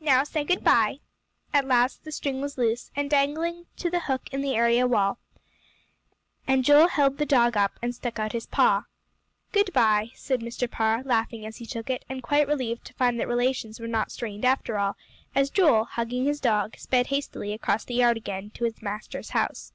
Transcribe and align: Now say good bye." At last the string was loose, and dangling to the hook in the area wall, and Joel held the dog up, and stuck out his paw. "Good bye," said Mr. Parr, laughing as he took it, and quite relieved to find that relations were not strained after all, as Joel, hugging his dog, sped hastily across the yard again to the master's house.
Now 0.00 0.24
say 0.24 0.42
good 0.42 0.64
bye." 0.64 0.98
At 1.52 1.68
last 1.68 2.02
the 2.02 2.10
string 2.10 2.40
was 2.40 2.58
loose, 2.58 2.90
and 2.96 3.08
dangling 3.08 3.66
to 3.76 3.88
the 3.90 4.00
hook 4.00 4.22
in 4.32 4.40
the 4.40 4.56
area 4.56 4.88
wall, 4.88 5.20
and 6.48 6.64
Joel 6.64 6.88
held 6.88 7.16
the 7.18 7.24
dog 7.24 7.56
up, 7.56 7.78
and 7.80 7.94
stuck 7.94 8.18
out 8.18 8.32
his 8.32 8.46
paw. 8.48 8.86
"Good 9.52 9.72
bye," 9.72 10.10
said 10.16 10.40
Mr. 10.40 10.68
Parr, 10.68 11.04
laughing 11.04 11.46
as 11.46 11.58
he 11.58 11.64
took 11.64 11.88
it, 11.90 12.04
and 12.08 12.24
quite 12.24 12.48
relieved 12.48 12.84
to 12.86 12.94
find 12.94 13.20
that 13.20 13.28
relations 13.28 13.78
were 13.78 13.86
not 13.86 14.10
strained 14.10 14.44
after 14.44 14.78
all, 14.80 14.96
as 15.32 15.48
Joel, 15.48 15.84
hugging 15.84 16.24
his 16.24 16.40
dog, 16.40 16.76
sped 16.76 17.06
hastily 17.06 17.52
across 17.52 17.84
the 17.84 17.94
yard 17.94 18.16
again 18.16 18.50
to 18.54 18.68
the 18.68 18.74
master's 18.82 19.30
house. 19.30 19.74